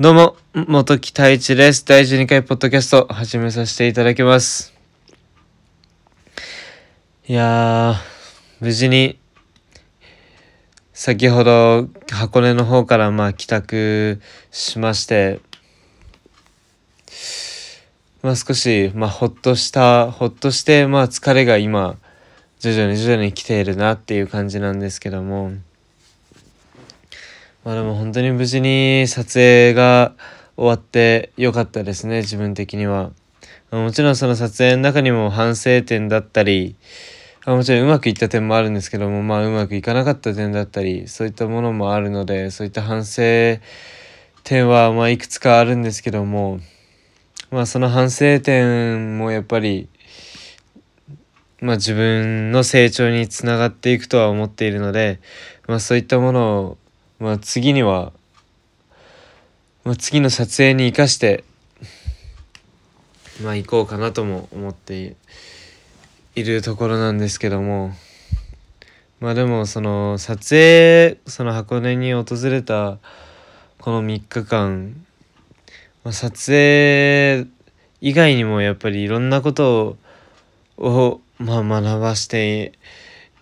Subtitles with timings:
[0.00, 1.84] どうも、元木太一です。
[1.84, 4.74] 第12回ポッドキャスト始めさせていただきます。
[7.28, 7.94] いやー、
[8.58, 9.20] 無事に、
[10.92, 14.20] 先ほど箱根の方からまあ帰宅
[14.50, 15.38] しまして、
[18.20, 21.98] まあ少し、まあほっとした、ほっとして、まあ疲れが今、
[22.58, 25.52] 徐々に徐々に来ているなっていう感じなんですけども、
[27.64, 30.12] まあでも本当に無事に撮影が
[30.54, 33.12] 終わってよかったですね、自分的には。
[33.70, 36.76] もちろんその撮影の中にも反省点だったり、
[37.46, 43.22] あもちろんうまくいった点もあるんですけども、まあうまくいかなかった点だったり、そういったものもあるので、そういった反省
[44.42, 46.60] 点はまいくつかあるんですけども、
[47.50, 49.88] まあその反省点もやっぱり、
[51.60, 55.20] まあ自分の成長につながっていくとは思っているので、
[55.66, 56.78] まあそういったものを
[57.18, 58.12] まあ次には、
[59.84, 61.44] まあ、次の撮影に生かして
[63.42, 65.16] まあ行こうかなとも思って
[66.34, 67.92] いるところなんですけども
[69.20, 72.98] まあでもその撮影その箱根に訪れた
[73.78, 74.94] この3日間、
[76.02, 77.46] まあ、撮影
[78.00, 79.96] 以外にもやっぱりいろんなこと
[80.76, 82.72] を、まあ、学ばして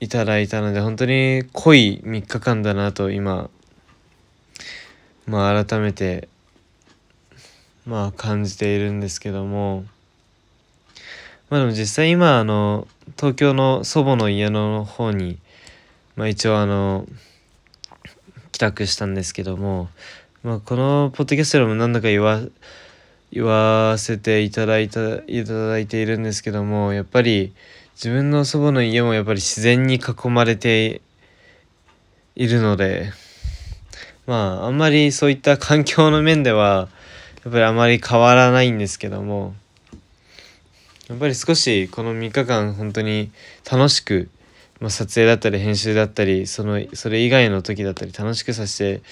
[0.00, 3.50] いただいたので本当に濃い3日間だなと今
[5.26, 6.28] まあ改めて
[7.84, 9.84] まあ感じているんですけども。
[11.48, 15.38] まあでも実際今あの東京の祖母の家の方に
[16.16, 17.06] まあ一応あの
[18.50, 19.88] 帰宅したんですけども。
[20.42, 22.40] まあこのポッドキャストでも何度か言わ
[23.32, 27.52] 言わせていただいたいただいているんですけどもやっぱり
[27.96, 31.00] 自分の祖母の家もやっぱり自然に囲まれて
[32.36, 33.12] いるので。
[34.26, 36.88] まああんまりそういった環境の面では
[37.44, 39.54] やっぱりあまり変わらないんですけども
[41.08, 43.30] やっぱり少しこの3日間本当に
[43.70, 44.28] 楽しく、
[44.80, 49.02] まあ、撮影だったり編集だったりそのそれ以外の時だったり楽しくさせて、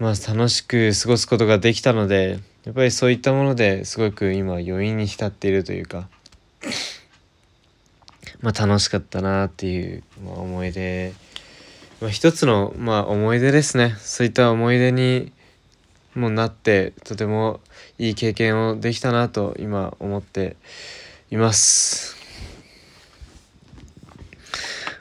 [0.00, 6.08] まあ、楽しく過ごすことができたのでやっぱりそういったものですごく今余韻に浸っているというか。
[8.42, 11.12] まあ、楽しかったなっていう、ま、思い出、
[12.00, 15.32] まあ、一つの、まあ、思い出ですねそういった思い出に
[16.14, 17.60] もなってとても
[17.98, 20.56] いい経験をできたなと今思って
[21.30, 22.16] います。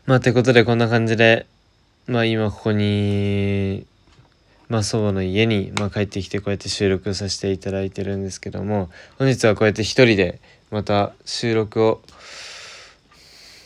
[0.06, 1.46] まあということでこんな感じで
[2.06, 3.86] まあ今ここに
[4.68, 10.40] まあ祖母の家に、まあ、帰ってきてこうやって収録させていただいてるんですけども本日はこうやって一人で
[10.70, 12.02] また収録を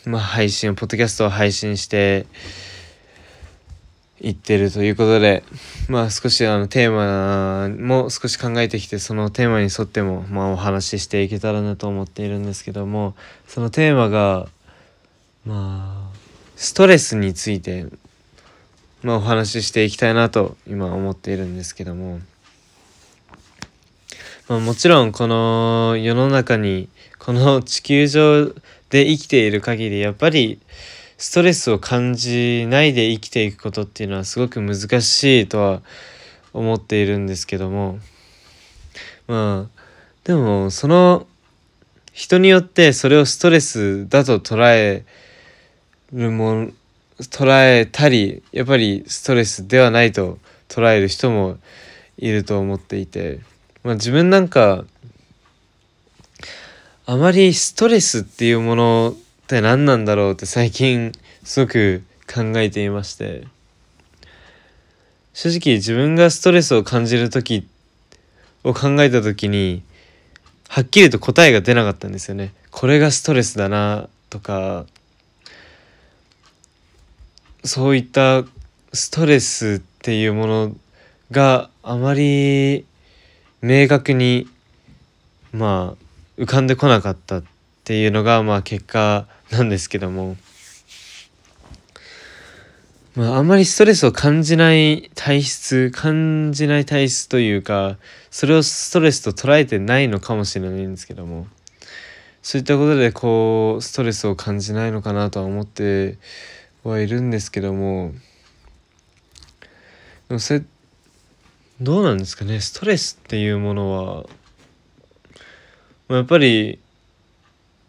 [0.05, 2.25] まあ、配信をポッドキャストを配信して
[4.23, 5.43] いってるということで
[5.89, 13.15] まあ少しあのテーマも少し考えてきてそのテーマに沿ってもまあお話ししていけたらなと思っているんですけども
[13.47, 14.47] そのテーマが
[15.45, 16.17] まあ
[16.55, 17.85] ストレスについて
[19.01, 22.19] まあお話ししていきたいなと今思っているんですけども。
[24.49, 28.47] まあ、もちろんこの世の中にこの地球上
[28.89, 30.59] で生きている限りやっぱり
[31.23, 35.81] ストレスを感じないで生きていくことっていうのはすごく難しいとは
[36.51, 37.97] 思っているんですけども
[39.27, 39.81] まあ
[40.25, 41.25] でもその
[42.11, 45.05] 人によってそれをストレスだと捉え
[46.11, 46.67] るも
[47.19, 51.57] 捉えたりやっぱりストレスではないと捉える人も
[52.17, 53.39] いると思っていて。
[53.83, 54.85] まあ、自分なんか
[57.05, 61.11] あまりストレスっていうものって何なんだろうって最近
[61.43, 63.45] すごく考えていまして。
[65.33, 67.67] 正直自分がストレスを感じる時
[68.63, 69.81] を考えた時に
[70.69, 72.53] はっきりと答えが出なかったんですよね。
[72.71, 74.85] これがストレスだなとか。
[77.65, 78.43] そういった
[78.91, 80.75] ストレスっていうもの
[81.31, 82.85] があまり
[83.61, 84.47] 明確に
[85.53, 85.95] ま
[86.37, 87.41] あ浮かんでこなかった。
[87.83, 90.37] っていうのがまあ結果なんですけども、
[93.15, 97.97] まあ、あんまりストレスを感じない体質感じない体質というか
[98.31, 101.47] それをストレスと捉えてないのかもしれないんですけども。
[102.41, 106.17] そういったことでこうストレスを感じないのかなとは思って
[106.83, 108.13] はいるんですけども。
[110.27, 110.63] でもそれ
[111.79, 112.59] どうなんですかね？
[112.59, 114.25] ストレスっていうものは。
[116.09, 116.79] やっぱり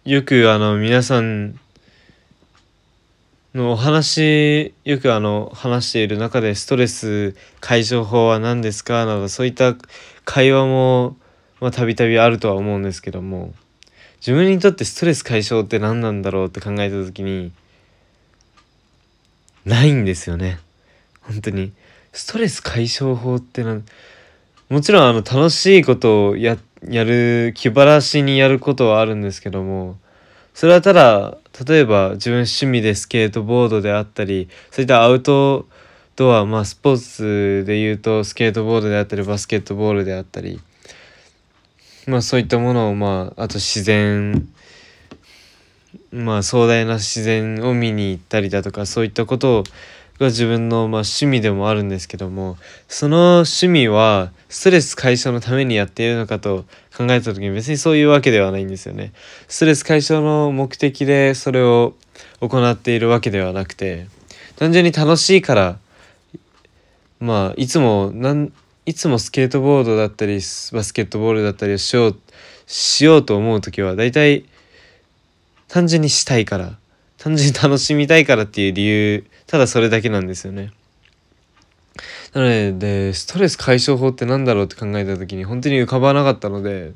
[0.04, 1.58] よくあの皆さん
[3.54, 9.74] のお話よくあの話している中でストレス解消法は何ですかなどそういった
[10.26, 11.16] 会話も
[11.72, 13.54] たびたびあるとは思うんですけども
[14.18, 17.50] 自分にとってストレス解消って何なんだろうって考えた時に
[19.64, 20.58] ないんですよね。
[21.22, 21.72] 本当に。
[22.12, 23.84] ストレス解消法ってなん
[24.68, 29.96] もちろんあの楽しいことをやってやる気晴らしにやることはあるんですけども
[30.52, 35.66] それはただ例えば自分趣味でスケートボードであったりそういったアウト
[36.16, 40.60] ドアまあスポーツで言うとスケートボードであったりバスケットボールであったり
[42.06, 44.48] まあそういったものをまああと自然
[46.12, 49.64] まあ壮大な自然を見に行ったりだとかそういったことを
[50.18, 52.56] が自分のまあ趣味でもあるんですけども
[52.88, 56.64] その趣味はストレス解消のためにやっているのかと
[56.96, 59.12] 考えた時に別にそういうわけではないんですよね。
[59.48, 61.94] ストレス解消の目的でそれを
[62.40, 64.06] 行っているわけではなくて
[64.56, 65.78] 単純に楽しいから
[67.18, 68.52] まあいつもなん
[68.86, 70.40] いつもスケートボードだったりバ
[70.84, 72.16] スケットボールだったりをしよう
[72.66, 74.44] しようと思う時は大体
[75.68, 76.76] 単純にしたいから
[77.18, 80.72] 単純に楽しみたいからっていう理由ただそれだけなんですよね。
[82.32, 86.92] なのででストレス解消法って何だろうって考えた時に本当に浮かばなかったので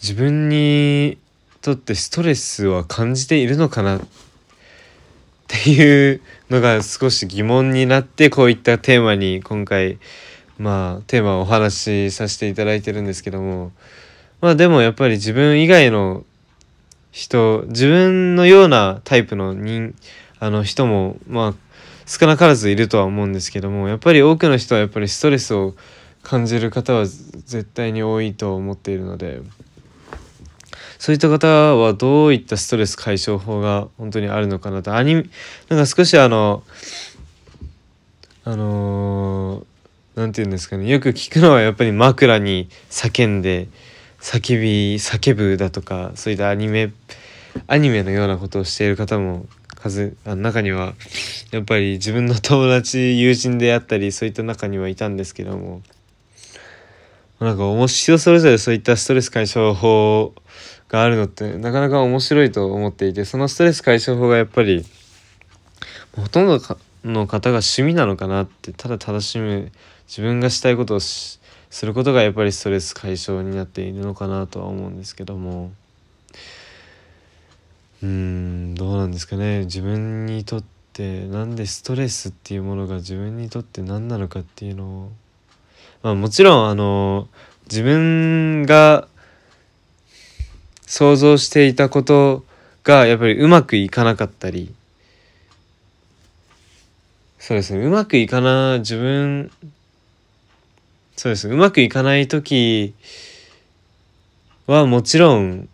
[0.00, 1.18] 自分に
[1.60, 3.98] とってストレスは感じているのかな？
[3.98, 4.00] っ
[5.48, 6.20] ていう
[6.50, 9.98] のが少し疑問になってこういったテーマに今回
[10.58, 13.72] まあテーマをお話しさせていただいてるんですけども
[14.40, 16.24] まあでもやっぱり自分以外の
[17.12, 19.94] 人自分のようなタイプの人
[20.40, 21.54] あの人もまあ
[22.06, 25.74] 少なからずいるとは思うんですけどもやっぱり多くの人はやっぱりストレスを
[26.22, 29.40] 感じる方は絶対に多いと思っているので
[30.98, 31.46] そういった方
[31.76, 34.96] はどういったストレス解消法が本当にあるのかなと。
[34.96, 35.26] アニメ
[35.68, 36.64] なんか少しあの
[38.44, 39.64] あの
[40.16, 40.88] 何、て言うんですかね。
[40.90, 43.68] よく聞くのはやっぱり枕に叫んで
[44.20, 46.90] 叫び叫ぶだとかそういったアニメ
[47.68, 49.46] アニメのようなことをしている方も
[49.78, 50.94] 数あ中には
[51.52, 55.82] やっぱり自分の友達友人であったりそういった中にはいたんですけども。
[57.40, 60.34] なんか面白それぞれそういったストレス解消法
[60.88, 64.84] があるのってなかなか面白いと思っていてそのストレス解消法がやっぱり
[66.16, 66.60] ほとんど
[67.04, 69.70] の方が趣味なのかなってただ楽しむ
[70.08, 71.38] 自分がしたいことをす
[71.82, 75.70] ることがやっぱりストレス解消になっているのかなとは思うんですけども。
[78.02, 79.60] うんどうなんですかね。
[79.60, 85.12] 自分にとってなんでストレスっていうものが自分にとって何なのかっていうのを。
[86.02, 87.28] まあもちろんあの
[87.64, 89.08] 自分が
[90.86, 92.44] 想像していたこと
[92.84, 94.72] がやっぱりうまくいかなかったり。
[97.38, 97.84] そうですね。
[97.84, 99.50] うまくいかな自分
[101.18, 101.48] そうです。
[101.48, 102.94] うまくいかない時
[104.68, 105.68] はもちろん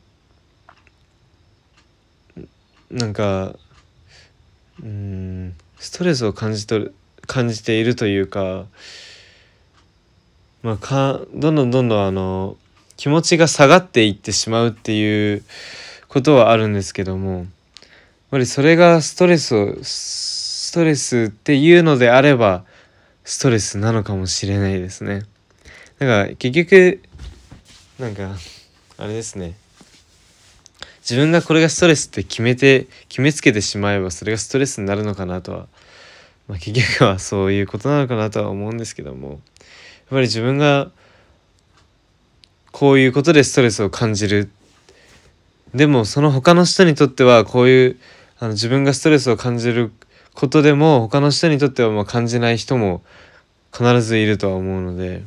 [2.90, 3.56] なんか
[4.82, 6.94] うんストレスを感じとる
[7.26, 8.66] 感じているというか
[10.62, 12.56] まあかどんどんどんどんあの
[12.96, 15.42] 気持ちが下がっていってしまうっていう
[16.08, 17.46] ことはあるんですけどもやっ
[18.30, 22.64] ぱりそれがストレスをストレスっていうのであれば
[23.24, 25.22] ストレスなのかもしれないですね。
[25.98, 27.02] だから結局
[27.98, 28.36] なんか
[28.98, 29.56] あれですね
[31.04, 35.66] 自分がこれがストレスって決めて決めつけてしまえばそれがストレスになるのかなとは、
[36.48, 39.38] まあ、結局はそういうことなのかなとは思うんですけどもやっ
[40.08, 40.90] ぱり自分が
[42.72, 44.50] こういうことでストレスを感じる。
[45.74, 48.00] でもその他の人にとってはこういう
[48.38, 49.92] あの自分がストレスを感じる
[50.32, 53.02] ことでも他の人にとってはまあ感じない人も
[53.72, 55.22] 必ずいるとは思うので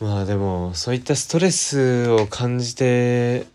[0.00, 3.46] まあでもそういったストレスを感じて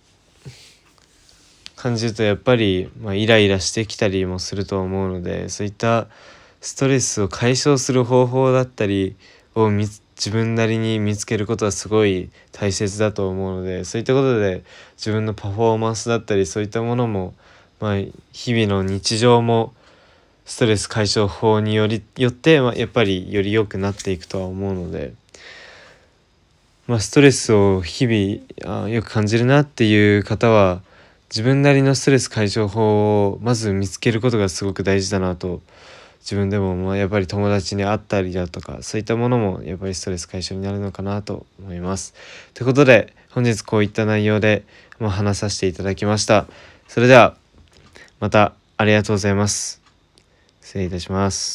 [1.75, 6.07] 感じるとやっぱり、まあ、イライラしてきたりもすると思うのでそういった
[6.61, 9.15] ストレスを解消する方法だったり
[9.55, 14.63] を見つ自分なりに見つけることはすごい大切だと思うのでそういったことで
[14.95, 17.33] 自分のパフォーマンスだったりそういったものも、
[17.79, 17.95] まあ、
[18.31, 19.73] 日々の日常も
[20.45, 25.13] ストレス解消法によりよって、まあ、やっぱりより良くなっていくとは思うので、
[26.87, 30.81] まあ、ストレスを日々あよく感じるなっていう方は
[31.29, 35.61] 自分なりのストレス解消法をまず見つけることがすごく大事だなと
[36.19, 42.13] 自分でもまあやっぱり友達に会ったりだとかそういったものもやっぱりストレス解消になるのかなと思います。
[42.53, 44.63] ということで本日こういった内容で
[44.99, 46.45] まあ話させていただきました。
[46.87, 47.35] それでは、
[48.19, 49.81] またありがとうございます。
[50.61, 51.51] 失礼いたします。